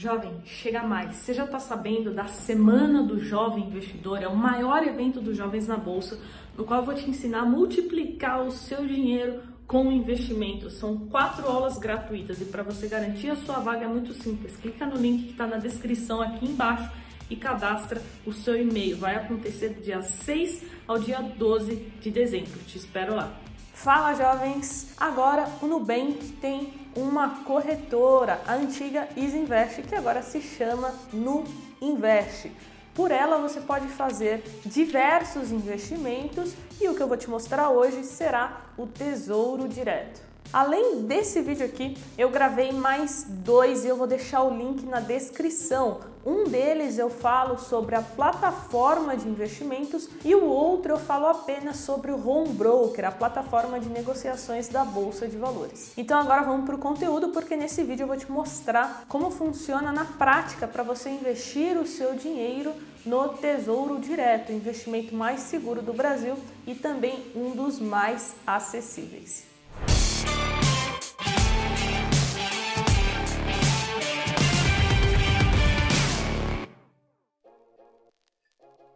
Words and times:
Jovem, 0.00 0.32
chega 0.46 0.82
mais. 0.82 1.14
Você 1.14 1.34
já 1.34 1.44
está 1.44 1.58
sabendo 1.58 2.10
da 2.10 2.24
Semana 2.24 3.02
do 3.02 3.20
Jovem 3.20 3.64
Investidor? 3.64 4.22
É 4.22 4.26
o 4.26 4.34
maior 4.34 4.82
evento 4.82 5.20
dos 5.20 5.36
jovens 5.36 5.66
na 5.66 5.76
Bolsa, 5.76 6.18
no 6.56 6.64
qual 6.64 6.80
eu 6.80 6.86
vou 6.86 6.94
te 6.94 7.10
ensinar 7.10 7.40
a 7.40 7.44
multiplicar 7.44 8.40
o 8.40 8.50
seu 8.50 8.86
dinheiro 8.86 9.42
com 9.66 9.92
investimentos. 9.92 10.78
São 10.78 10.96
quatro 10.96 11.46
aulas 11.46 11.76
gratuitas 11.76 12.40
e 12.40 12.46
para 12.46 12.62
você 12.62 12.88
garantir 12.88 13.28
a 13.28 13.36
sua 13.36 13.58
vaga 13.58 13.84
é 13.84 13.88
muito 13.88 14.14
simples. 14.14 14.56
Clica 14.56 14.86
no 14.86 14.96
link 14.96 15.24
que 15.24 15.32
está 15.32 15.46
na 15.46 15.58
descrição 15.58 16.22
aqui 16.22 16.46
embaixo 16.46 16.90
e 17.28 17.36
cadastra 17.36 18.00
o 18.24 18.32
seu 18.32 18.58
e-mail. 18.58 18.96
Vai 18.96 19.16
acontecer 19.16 19.68
do 19.68 19.82
dia 19.82 20.00
6 20.00 20.64
ao 20.88 20.98
dia 20.98 21.20
12 21.20 21.76
de 22.00 22.10
dezembro. 22.10 22.58
Te 22.66 22.78
espero 22.78 23.14
lá. 23.14 23.30
Fala 23.74 24.14
jovens! 24.14 24.94
Agora 24.98 25.46
o 25.60 25.66
Nubank 25.66 26.32
tem 26.40 26.79
uma 26.96 27.44
corretora, 27.44 28.40
a 28.46 28.54
antiga 28.54 29.08
Isinvest, 29.16 29.82
que 29.82 29.94
agora 29.94 30.22
se 30.22 30.40
chama 30.40 30.94
Nuinvest. 31.12 32.50
Por 32.94 33.10
ela 33.10 33.38
você 33.38 33.60
pode 33.60 33.86
fazer 33.88 34.42
diversos 34.64 35.50
investimentos 35.50 36.54
e 36.80 36.88
o 36.88 36.94
que 36.94 37.02
eu 37.02 37.08
vou 37.08 37.16
te 37.16 37.30
mostrar 37.30 37.70
hoje 37.70 38.04
será 38.04 38.62
o 38.76 38.86
Tesouro 38.86 39.68
Direto. 39.68 40.29
Além 40.52 41.02
desse 41.02 41.40
vídeo 41.40 41.64
aqui, 41.64 41.96
eu 42.18 42.28
gravei 42.28 42.72
mais 42.72 43.24
dois 43.28 43.84
e 43.84 43.88
eu 43.88 43.96
vou 43.96 44.08
deixar 44.08 44.42
o 44.42 44.56
link 44.56 44.84
na 44.84 44.98
descrição. 44.98 46.00
Um 46.26 46.42
deles 46.44 46.98
eu 46.98 47.08
falo 47.08 47.56
sobre 47.56 47.94
a 47.94 48.02
plataforma 48.02 49.16
de 49.16 49.28
investimentos 49.28 50.08
e 50.24 50.34
o 50.34 50.44
outro 50.44 50.94
eu 50.94 50.98
falo 50.98 51.26
apenas 51.28 51.76
sobre 51.76 52.10
o 52.10 52.28
Home 52.28 52.48
Broker, 52.48 53.04
a 53.04 53.12
plataforma 53.12 53.78
de 53.78 53.88
negociações 53.88 54.66
da 54.66 54.84
Bolsa 54.84 55.28
de 55.28 55.36
Valores. 55.36 55.92
Então 55.96 56.18
agora 56.18 56.42
vamos 56.42 56.66
para 56.66 56.74
o 56.74 56.78
conteúdo 56.78 57.28
porque 57.28 57.54
nesse 57.54 57.84
vídeo 57.84 58.02
eu 58.02 58.08
vou 58.08 58.16
te 58.16 58.30
mostrar 58.30 59.04
como 59.08 59.30
funciona 59.30 59.92
na 59.92 60.04
prática 60.04 60.66
para 60.66 60.82
você 60.82 61.10
investir 61.10 61.78
o 61.78 61.86
seu 61.86 62.16
dinheiro 62.16 62.72
no 63.06 63.28
Tesouro 63.28 64.00
Direto, 64.00 64.50
o 64.50 64.56
investimento 64.56 65.14
mais 65.14 65.40
seguro 65.42 65.80
do 65.80 65.92
Brasil 65.92 66.34
e 66.66 66.74
também 66.74 67.30
um 67.36 67.50
dos 67.50 67.78
mais 67.78 68.34
acessíveis. 68.44 69.49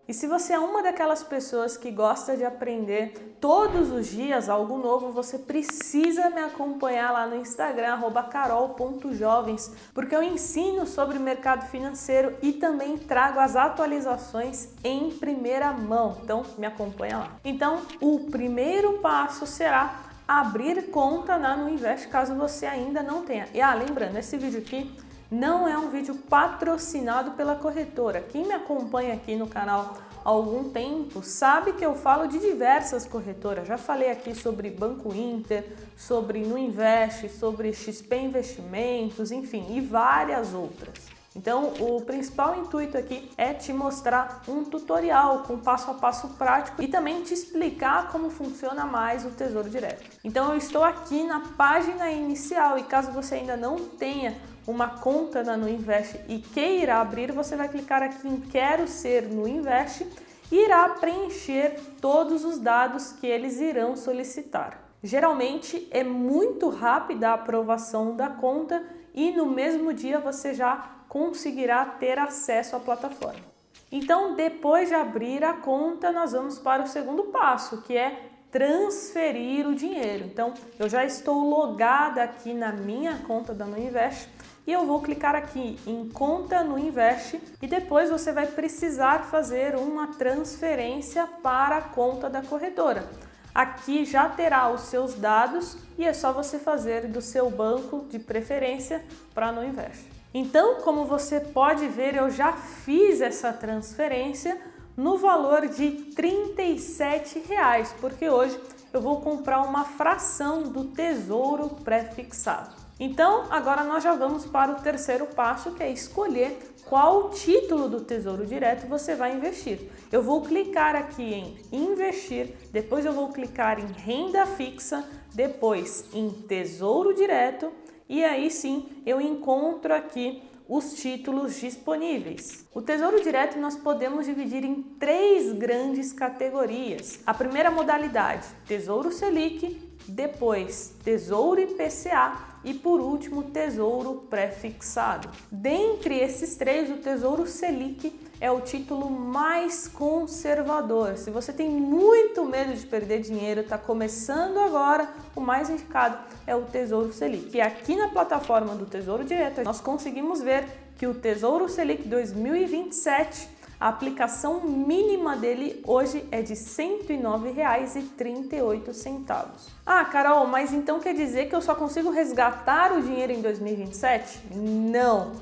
E 0.06 0.12
se 0.12 0.26
você 0.26 0.52
é 0.52 0.58
uma 0.58 0.82
daquelas 0.82 1.22
pessoas 1.22 1.78
que 1.78 1.90
gosta 1.90 2.36
de 2.36 2.44
aprender 2.44 3.36
todos 3.40 3.90
os 3.90 4.06
dias 4.06 4.50
algo 4.50 4.76
novo, 4.76 5.10
você 5.10 5.38
precisa 5.38 6.28
me 6.28 6.42
acompanhar 6.42 7.10
lá 7.10 7.26
no 7.26 7.36
Instagram, 7.36 7.98
carol.jovens, 8.30 9.72
porque 9.94 10.14
eu 10.14 10.22
ensino 10.22 10.86
sobre 10.86 11.18
mercado 11.18 11.66
financeiro 11.70 12.36
e 12.42 12.52
também 12.52 12.98
trago 12.98 13.40
as 13.40 13.56
atualizações 13.56 14.68
em 14.84 15.10
primeira 15.10 15.72
mão. 15.72 16.18
Então, 16.22 16.44
me 16.58 16.66
acompanha 16.66 17.18
lá. 17.18 17.30
Então, 17.42 17.80
o 17.98 18.30
primeiro 18.30 18.98
passo 18.98 19.46
será 19.46 20.02
abrir 20.28 20.90
conta 20.90 21.38
na 21.38 21.56
Nuinvest, 21.56 22.08
caso 22.08 22.34
você 22.34 22.66
ainda 22.66 23.02
não 23.02 23.24
tenha. 23.24 23.48
E 23.54 23.60
ah, 23.60 23.72
lembrando, 23.72 24.18
esse 24.18 24.36
vídeo 24.36 24.58
aqui 24.60 24.94
não 25.34 25.66
é 25.66 25.76
um 25.76 25.90
vídeo 25.90 26.14
patrocinado 26.14 27.32
pela 27.32 27.56
corretora. 27.56 28.20
Quem 28.20 28.46
me 28.46 28.52
acompanha 28.52 29.14
aqui 29.14 29.34
no 29.34 29.48
canal 29.48 29.98
há 30.24 30.28
algum 30.28 30.70
tempo 30.70 31.22
sabe 31.22 31.72
que 31.72 31.84
eu 31.84 31.96
falo 31.96 32.28
de 32.28 32.38
diversas 32.38 33.04
corretoras. 33.04 33.66
Já 33.66 33.76
falei 33.76 34.10
aqui 34.10 34.34
sobre 34.34 34.70
Banco 34.70 35.12
Inter, 35.12 35.66
sobre 35.96 36.40
Nuinvest, 36.40 37.28
sobre 37.30 37.72
XP 37.72 38.16
Investimentos, 38.16 39.32
enfim, 39.32 39.66
e 39.70 39.80
várias 39.80 40.54
outras. 40.54 41.13
Então, 41.36 41.72
o 41.80 42.00
principal 42.00 42.56
intuito 42.56 42.96
aqui 42.96 43.30
é 43.36 43.52
te 43.52 43.72
mostrar 43.72 44.42
um 44.46 44.64
tutorial 44.64 45.42
com 45.42 45.58
passo 45.58 45.90
a 45.90 45.94
passo 45.94 46.28
prático 46.30 46.80
e 46.80 46.86
também 46.86 47.22
te 47.22 47.34
explicar 47.34 48.08
como 48.12 48.30
funciona 48.30 48.84
mais 48.84 49.24
o 49.24 49.30
Tesouro 49.30 49.68
Direto. 49.68 50.08
Então, 50.22 50.52
eu 50.52 50.56
estou 50.56 50.84
aqui 50.84 51.24
na 51.24 51.40
página 51.56 52.10
inicial 52.10 52.78
e 52.78 52.84
caso 52.84 53.10
você 53.10 53.36
ainda 53.36 53.56
não 53.56 53.76
tenha 53.76 54.36
uma 54.66 54.88
conta 54.88 55.42
na 55.42 55.56
Nuinvest 55.56 56.20
e 56.28 56.38
queira 56.38 57.00
abrir, 57.00 57.32
você 57.32 57.56
vai 57.56 57.68
clicar 57.68 58.02
aqui 58.02 58.26
em 58.26 58.40
Quero 58.40 58.86
ser 58.88 59.24
no 59.24 59.46
Invest 59.46 60.06
e 60.50 60.64
irá 60.64 60.88
preencher 60.88 61.80
todos 62.00 62.44
os 62.44 62.58
dados 62.58 63.12
que 63.12 63.26
eles 63.26 63.60
irão 63.60 63.96
solicitar. 63.96 64.83
Geralmente 65.04 65.86
é 65.90 66.02
muito 66.02 66.70
rápida 66.70 67.28
a 67.28 67.34
aprovação 67.34 68.16
da 68.16 68.30
conta 68.30 68.82
e 69.12 69.32
no 69.32 69.44
mesmo 69.44 69.92
dia 69.92 70.18
você 70.18 70.54
já 70.54 70.82
conseguirá 71.10 71.84
ter 71.84 72.18
acesso 72.18 72.74
à 72.74 72.80
plataforma. 72.80 73.44
Então, 73.92 74.34
depois 74.34 74.88
de 74.88 74.94
abrir 74.94 75.44
a 75.44 75.52
conta, 75.52 76.10
nós 76.10 76.32
vamos 76.32 76.58
para 76.58 76.82
o 76.82 76.86
segundo 76.86 77.24
passo, 77.24 77.82
que 77.82 77.94
é 77.94 78.30
transferir 78.50 79.68
o 79.68 79.74
dinheiro. 79.74 80.24
Então, 80.24 80.54
eu 80.78 80.88
já 80.88 81.04
estou 81.04 81.50
logada 81.50 82.22
aqui 82.22 82.54
na 82.54 82.72
minha 82.72 83.18
conta 83.26 83.52
da 83.52 83.66
Nuinvest 83.66 84.30
e 84.66 84.72
eu 84.72 84.86
vou 84.86 85.02
clicar 85.02 85.34
aqui 85.34 85.78
em 85.86 86.08
conta 86.08 86.64
no 86.64 86.78
Invest 86.78 87.38
e 87.60 87.66
depois 87.66 88.08
você 88.08 88.32
vai 88.32 88.46
precisar 88.46 89.24
fazer 89.26 89.76
uma 89.76 90.14
transferência 90.14 91.26
para 91.42 91.76
a 91.76 91.82
conta 91.82 92.30
da 92.30 92.40
corretora. 92.40 93.06
Aqui 93.54 94.04
já 94.04 94.28
terá 94.28 94.68
os 94.68 94.80
seus 94.82 95.14
dados 95.14 95.76
e 95.96 96.04
é 96.04 96.12
só 96.12 96.32
você 96.32 96.58
fazer 96.58 97.06
do 97.06 97.22
seu 97.22 97.48
banco 97.48 98.04
de 98.10 98.18
preferência 98.18 99.04
para 99.32 99.52
no 99.52 99.64
Invest. 99.64 100.10
Então, 100.34 100.80
como 100.80 101.04
você 101.04 101.38
pode 101.38 101.86
ver, 101.86 102.16
eu 102.16 102.28
já 102.28 102.52
fiz 102.52 103.20
essa 103.20 103.52
transferência 103.52 104.60
no 104.96 105.16
valor 105.16 105.68
de 105.68 105.90
37 106.16 107.44
reais, 107.48 107.94
porque 108.00 108.28
hoje 108.28 108.58
eu 108.92 109.00
vou 109.00 109.20
comprar 109.20 109.62
uma 109.62 109.84
fração 109.84 110.64
do 110.64 110.86
Tesouro 110.86 111.68
pré-fixado. 111.84 112.74
Então, 112.98 113.46
agora 113.50 113.84
nós 113.84 114.02
já 114.02 114.14
vamos 114.14 114.44
para 114.46 114.72
o 114.72 114.76
terceiro 114.76 115.26
passo, 115.26 115.72
que 115.72 115.82
é 115.82 115.90
escolher 115.92 116.73
qual 116.88 117.30
título 117.30 117.88
do 117.88 118.00
Tesouro 118.00 118.46
Direto 118.46 118.86
você 118.86 119.14
vai 119.14 119.34
investir. 119.36 119.90
Eu 120.12 120.22
vou 120.22 120.42
clicar 120.42 120.94
aqui 120.94 121.22
em 121.22 121.56
investir, 121.72 122.54
depois 122.70 123.04
eu 123.04 123.12
vou 123.12 123.32
clicar 123.32 123.78
em 123.78 123.86
renda 123.86 124.46
fixa, 124.46 125.04
depois 125.34 126.04
em 126.12 126.30
Tesouro 126.30 127.14
Direto 127.14 127.72
e 128.08 128.22
aí 128.22 128.50
sim 128.50 128.86
eu 129.06 129.20
encontro 129.20 129.94
aqui 129.94 130.42
os 130.68 130.94
títulos 130.94 131.60
disponíveis. 131.60 132.66
O 132.74 132.80
Tesouro 132.80 133.22
Direto 133.22 133.58
nós 133.58 133.76
podemos 133.76 134.24
dividir 134.24 134.64
em 134.64 134.82
três 134.82 135.52
grandes 135.52 136.12
categorias. 136.12 137.20
A 137.26 137.34
primeira 137.34 137.70
modalidade, 137.70 138.46
Tesouro 138.66 139.12
Selic, 139.12 139.94
depois 140.08 140.94
Tesouro 141.04 141.60
IPCA 141.60 142.53
e 142.64 142.72
por 142.72 143.00
último, 143.00 143.42
Tesouro 143.42 144.26
Prefixado. 144.30 145.28
Dentre 145.50 146.18
esses 146.18 146.56
três, 146.56 146.90
o 146.90 146.96
Tesouro 146.96 147.46
Selic 147.46 148.12
é 148.40 148.50
o 148.50 148.60
título 148.60 149.10
mais 149.10 149.86
conservador. 149.86 151.16
Se 151.16 151.30
você 151.30 151.52
tem 151.52 151.68
muito 151.70 152.44
medo 152.44 152.74
de 152.74 152.86
perder 152.86 153.20
dinheiro, 153.20 153.60
está 153.60 153.78
começando 153.78 154.58
agora, 154.58 155.08
o 155.36 155.40
mais 155.40 155.70
indicado 155.70 156.18
é 156.46 156.54
o 156.54 156.62
Tesouro 156.62 157.12
Selic. 157.12 157.56
E 157.56 157.60
aqui 157.60 157.94
na 157.96 158.08
plataforma 158.08 158.74
do 158.74 158.86
Tesouro 158.86 159.24
Direto, 159.24 159.62
nós 159.62 159.80
conseguimos 159.80 160.40
ver 160.40 160.64
que 160.96 161.06
o 161.06 161.14
Tesouro 161.14 161.68
Selic 161.68 162.06
2027 162.08 163.48
a 163.80 163.88
aplicação 163.88 164.60
mínima 164.62 165.36
dele 165.36 165.82
hoje 165.86 166.26
é 166.30 166.42
de 166.42 166.54
R$ 166.54 166.60
109,38. 166.60 169.44
Ah, 169.84 170.04
Carol, 170.04 170.46
mas 170.46 170.72
então 170.72 171.00
quer 171.00 171.14
dizer 171.14 171.48
que 171.48 171.54
eu 171.54 171.62
só 171.62 171.74
consigo 171.74 172.10
resgatar 172.10 172.92
o 172.92 173.02
dinheiro 173.02 173.32
em 173.32 173.42
2027? 173.42 174.54
Não. 174.54 175.32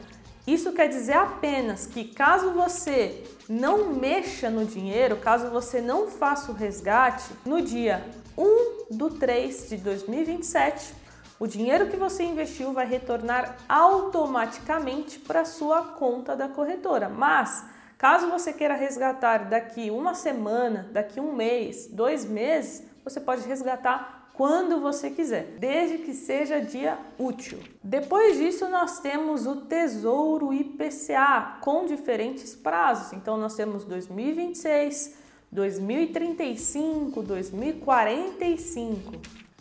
Isso 0.46 0.72
quer 0.72 0.88
dizer 0.88 1.14
apenas 1.14 1.86
que 1.86 2.04
caso 2.04 2.50
você 2.50 3.22
não 3.48 3.92
mexa 3.92 4.50
no 4.50 4.64
dinheiro, 4.64 5.16
caso 5.16 5.50
você 5.50 5.80
não 5.80 6.08
faça 6.08 6.50
o 6.50 6.54
resgate, 6.54 7.30
no 7.44 7.62
dia 7.62 8.04
1 8.36 8.96
do 8.96 9.10
3 9.10 9.68
de 9.68 9.76
2027, 9.76 10.94
o 11.38 11.46
dinheiro 11.46 11.88
que 11.88 11.96
você 11.96 12.24
investiu 12.24 12.72
vai 12.72 12.86
retornar 12.86 13.56
automaticamente 13.68 15.18
para 15.18 15.44
sua 15.44 15.82
conta 15.82 16.34
da 16.34 16.48
corretora. 16.48 17.08
Mas 17.08 17.64
Caso 18.02 18.28
você 18.28 18.52
queira 18.52 18.74
resgatar 18.74 19.48
daqui 19.48 19.88
uma 19.88 20.12
semana, 20.12 20.90
daqui 20.90 21.20
um 21.20 21.32
mês, 21.32 21.86
dois 21.86 22.24
meses, 22.24 22.84
você 23.04 23.20
pode 23.20 23.46
resgatar 23.46 24.30
quando 24.34 24.80
você 24.80 25.08
quiser, 25.08 25.54
desde 25.60 25.98
que 25.98 26.12
seja 26.12 26.58
dia 26.58 26.98
útil. 27.16 27.60
Depois 27.80 28.38
disso, 28.38 28.68
nós 28.68 28.98
temos 28.98 29.46
o 29.46 29.54
Tesouro 29.54 30.52
IPCA 30.52 31.58
com 31.60 31.86
diferentes 31.86 32.56
prazos. 32.56 33.12
Então, 33.12 33.36
nós 33.36 33.54
temos 33.54 33.84
2026, 33.84 35.14
2035, 35.52 37.22
2045. 37.22 39.12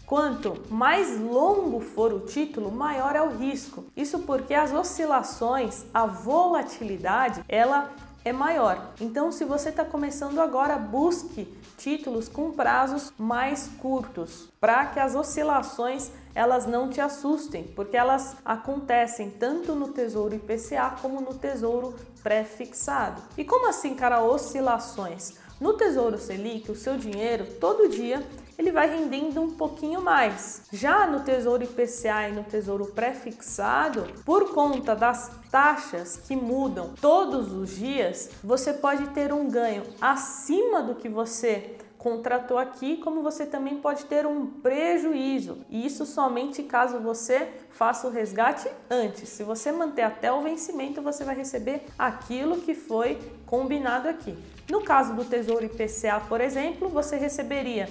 Quanto 0.04 0.64
mais 0.74 1.20
longo 1.20 1.80
for 1.80 2.12
o 2.12 2.22
título, 2.22 2.72
maior 2.72 3.16
é 3.16 3.22
o 3.22 3.38
risco. 3.38 3.86
Isso 3.96 4.18
porque 4.24 4.56
as 4.56 4.74
oscilações, 4.74 5.86
a 5.94 6.08
volatilidade, 6.08 7.46
ela 7.48 7.94
é 8.24 8.32
maior. 8.32 8.94
Então, 9.00 9.32
se 9.32 9.44
você 9.44 9.70
está 9.70 9.84
começando 9.84 10.40
agora, 10.40 10.78
busque 10.78 11.46
títulos 11.78 12.30
com 12.30 12.52
prazos 12.52 13.12
mais 13.18 13.70
curtos, 13.80 14.50
para 14.60 14.86
que 14.86 15.00
as 15.00 15.16
oscilações 15.16 16.12
elas 16.36 16.66
não 16.66 16.90
te 16.90 17.02
assustem, 17.02 17.64
porque 17.76 17.98
elas 17.98 18.38
acontecem 18.46 19.30
tanto 19.32 19.74
no 19.74 19.90
Tesouro 19.90 20.36
IPCA 20.36 20.98
como 21.02 21.20
no 21.20 21.34
Tesouro 21.34 21.96
pré-fixado. 22.24 23.22
E 23.38 23.44
como 23.44 23.68
assim, 23.68 23.96
cara, 23.96 24.24
oscilações? 24.24 25.34
No 25.60 25.74
Tesouro 25.74 26.18
Selic, 26.18 26.72
o 26.72 26.76
seu 26.76 26.98
dinheiro 26.98 27.46
todo 27.60 27.90
dia 27.90 28.26
ele 28.62 28.72
vai 28.72 28.88
rendendo 28.88 29.42
um 29.42 29.50
pouquinho 29.50 30.02
mais. 30.02 30.62
Já 30.72 31.08
no 31.08 31.22
Tesouro 31.22 31.64
IPCA 31.64 32.30
e 32.30 32.32
no 32.32 32.44
Tesouro 32.44 32.86
pré-fixado, 32.86 34.06
por 34.24 34.54
conta 34.54 34.96
das 34.96 35.32
taxas 35.50 36.16
que 36.16 36.36
mudam 36.36 36.94
todos 37.02 37.52
os 37.52 37.72
dias, 37.72 38.30
você 38.44 38.72
pode 38.72 39.08
ter 39.10 39.34
um 39.34 39.50
ganho 39.50 39.84
acima 40.00 40.84
do 40.84 40.94
que 40.94 41.10
você 41.10 41.76
contratou 41.98 42.58
aqui, 42.58 42.98
como 42.98 43.22
você 43.22 43.46
também 43.46 43.78
pode 43.78 44.06
ter 44.06 44.26
um 44.26 44.46
prejuízo. 44.46 45.60
E 45.70 45.86
isso 45.86 46.06
somente 46.06 46.64
caso 46.64 47.00
você 47.00 47.48
faça 47.72 48.08
o 48.08 48.12
resgate 48.12 48.68
antes. 48.90 49.30
Se 49.30 49.44
você 49.44 49.72
manter 49.72 50.02
até 50.02 50.32
o 50.32 50.42
vencimento, 50.42 51.02
você 51.02 51.24
vai 51.24 51.36
receber 51.36 51.84
aquilo 51.98 52.58
que 52.58 52.74
foi 52.74 53.20
combinado 53.46 54.08
aqui. 54.08 54.36
No 54.70 54.84
caso 54.84 55.14
do 55.14 55.26
Tesouro 55.26 55.66
IPCA, 55.66 56.22
por 56.28 56.42
exemplo, 56.42 56.90
você 56.90 57.18
receberia 57.18 57.88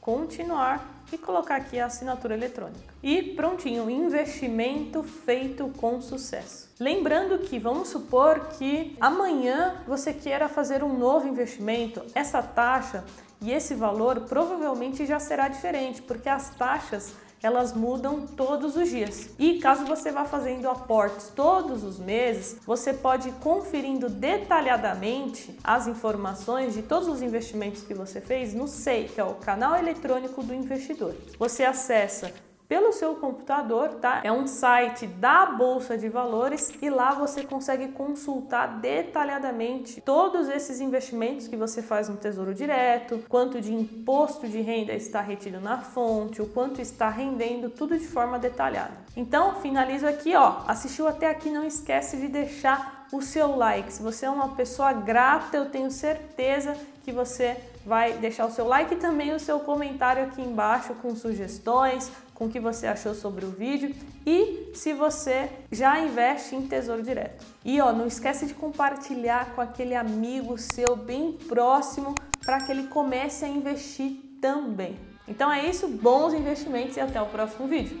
Continuar 0.00 0.92
e 1.12 1.18
colocar 1.18 1.56
aqui 1.56 1.78
a 1.78 1.86
assinatura 1.86 2.34
eletrônica. 2.34 2.92
E 3.02 3.34
prontinho, 3.34 3.90
investimento 3.90 5.02
feito 5.02 5.68
com 5.76 6.00
sucesso. 6.00 6.70
Lembrando 6.80 7.38
que 7.38 7.58
vamos 7.58 7.88
supor 7.88 8.48
que 8.58 8.96
amanhã 9.00 9.82
você 9.86 10.12
queira 10.12 10.48
fazer 10.48 10.82
um 10.82 10.96
novo 10.96 11.28
investimento, 11.28 12.02
essa 12.14 12.42
taxa 12.42 13.04
e 13.40 13.52
esse 13.52 13.74
valor 13.74 14.22
provavelmente 14.22 15.04
já 15.04 15.18
será 15.18 15.48
diferente, 15.48 16.00
porque 16.00 16.28
as 16.28 16.50
taxas 16.50 17.12
elas 17.42 17.72
mudam 17.72 18.26
todos 18.26 18.76
os 18.76 18.88
dias. 18.88 19.30
E 19.38 19.58
caso 19.58 19.84
você 19.84 20.10
vá 20.10 20.24
fazendo 20.24 20.68
aportes 20.68 21.30
todos 21.34 21.82
os 21.82 21.98
meses, 21.98 22.58
você 22.64 22.92
pode 22.92 23.28
ir 23.28 23.34
conferindo 23.34 24.08
detalhadamente 24.08 25.56
as 25.62 25.86
informações 25.86 26.74
de 26.74 26.82
todos 26.82 27.08
os 27.08 27.22
investimentos 27.22 27.82
que 27.82 27.94
você 27.94 28.20
fez 28.20 28.54
no 28.54 28.68
SEI, 28.68 29.08
que 29.08 29.20
é 29.20 29.24
o 29.24 29.34
canal 29.34 29.76
eletrônico 29.76 30.42
do 30.42 30.54
investidor. 30.54 31.14
Você 31.38 31.64
acessa 31.64 32.32
pelo 32.68 32.92
seu 32.92 33.14
computador, 33.16 33.94
tá? 33.94 34.20
É 34.24 34.32
um 34.32 34.46
site 34.46 35.06
da 35.06 35.46
Bolsa 35.46 35.98
de 35.98 36.08
Valores 36.08 36.72
e 36.80 36.88
lá 36.88 37.12
você 37.12 37.42
consegue 37.44 37.88
consultar 37.88 38.80
detalhadamente 38.80 40.00
todos 40.00 40.48
esses 40.48 40.80
investimentos 40.80 41.48
que 41.48 41.56
você 41.56 41.82
faz 41.82 42.08
no 42.08 42.16
Tesouro 42.16 42.54
Direto, 42.54 43.22
quanto 43.28 43.60
de 43.60 43.74
imposto 43.74 44.48
de 44.48 44.60
renda 44.60 44.92
está 44.92 45.20
retido 45.20 45.60
na 45.60 45.78
fonte, 45.78 46.40
o 46.40 46.46
quanto 46.46 46.80
está 46.80 47.08
rendendo, 47.08 47.68
tudo 47.68 47.98
de 47.98 48.06
forma 48.06 48.38
detalhada. 48.38 48.92
Então, 49.16 49.56
finalizo 49.56 50.06
aqui, 50.06 50.34
ó. 50.34 50.62
Assistiu 50.66 51.06
até 51.06 51.28
aqui, 51.28 51.50
não 51.50 51.64
esquece 51.64 52.16
de 52.16 52.28
deixar 52.28 53.06
o 53.12 53.20
seu 53.20 53.54
like. 53.56 53.92
Se 53.92 54.02
você 54.02 54.24
é 54.24 54.30
uma 54.30 54.54
pessoa 54.54 54.92
grata, 54.92 55.56
eu 55.56 55.68
tenho 55.68 55.90
certeza 55.90 56.74
que 57.04 57.12
você 57.12 57.56
vai 57.84 58.14
deixar 58.14 58.46
o 58.46 58.50
seu 58.50 58.66
like 58.66 58.94
e 58.94 58.96
também 58.96 59.32
o 59.34 59.40
seu 59.40 59.60
comentário 59.60 60.24
aqui 60.24 60.40
embaixo 60.40 60.94
com 60.94 61.14
sugestões, 61.16 62.10
com 62.34 62.46
o 62.46 62.48
que 62.48 62.60
você 62.60 62.86
achou 62.86 63.14
sobre 63.14 63.44
o 63.44 63.50
vídeo 63.50 63.94
e 64.26 64.70
se 64.74 64.92
você 64.92 65.50
já 65.70 65.98
investe 66.00 66.54
em 66.54 66.66
Tesouro 66.66 67.02
Direto. 67.02 67.44
E 67.64 67.80
ó, 67.80 67.92
não 67.92 68.06
esquece 68.06 68.46
de 68.46 68.54
compartilhar 68.54 69.54
com 69.54 69.60
aquele 69.60 69.94
amigo 69.94 70.56
seu 70.58 70.96
bem 70.96 71.32
próximo 71.32 72.14
para 72.44 72.60
que 72.60 72.72
ele 72.72 72.84
comece 72.84 73.44
a 73.44 73.48
investir 73.48 74.16
também. 74.40 74.98
Então 75.26 75.52
é 75.52 75.66
isso, 75.66 75.86
bons 75.86 76.34
investimentos 76.34 76.96
e 76.96 77.00
até 77.00 77.20
o 77.20 77.26
próximo 77.26 77.68
vídeo. 77.68 77.98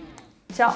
Tchau! 0.52 0.74